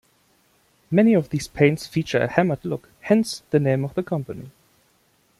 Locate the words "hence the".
3.01-3.59